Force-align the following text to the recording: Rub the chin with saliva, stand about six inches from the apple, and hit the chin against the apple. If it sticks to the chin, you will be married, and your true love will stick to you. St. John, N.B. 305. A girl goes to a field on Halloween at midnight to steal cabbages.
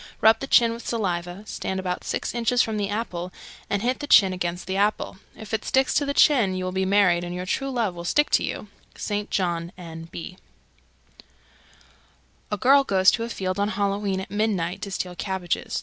Rub 0.19 0.39
the 0.39 0.47
chin 0.47 0.73
with 0.73 0.83
saliva, 0.83 1.43
stand 1.45 1.79
about 1.79 2.03
six 2.03 2.33
inches 2.33 2.63
from 2.63 2.77
the 2.77 2.89
apple, 2.89 3.31
and 3.69 3.83
hit 3.83 3.99
the 3.99 4.07
chin 4.07 4.33
against 4.33 4.65
the 4.65 4.75
apple. 4.75 5.19
If 5.37 5.53
it 5.53 5.63
sticks 5.63 5.93
to 5.93 6.07
the 6.07 6.13
chin, 6.15 6.55
you 6.55 6.65
will 6.65 6.71
be 6.71 6.87
married, 6.87 7.23
and 7.23 7.35
your 7.35 7.45
true 7.45 7.69
love 7.69 7.93
will 7.93 8.03
stick 8.03 8.31
to 8.31 8.43
you. 8.43 8.67
St. 8.95 9.29
John, 9.29 9.71
N.B. 9.77 10.37
305. 11.19 11.27
A 12.51 12.57
girl 12.57 12.83
goes 12.83 13.11
to 13.11 13.25
a 13.25 13.29
field 13.29 13.59
on 13.59 13.69
Halloween 13.69 14.19
at 14.19 14.31
midnight 14.31 14.81
to 14.81 14.91
steal 14.91 15.13
cabbages. 15.15 15.79